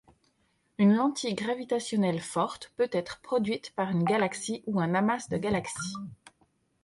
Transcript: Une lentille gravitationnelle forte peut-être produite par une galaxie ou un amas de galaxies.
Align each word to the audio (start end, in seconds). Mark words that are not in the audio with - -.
Une 0.79 0.95
lentille 0.95 1.35
gravitationnelle 1.35 2.21
forte 2.21 2.71
peut-être 2.75 3.21
produite 3.21 3.71
par 3.75 3.91
une 3.91 4.03
galaxie 4.03 4.63
ou 4.65 4.79
un 4.79 4.95
amas 4.95 5.27
de 5.29 5.37
galaxies. 5.37 5.93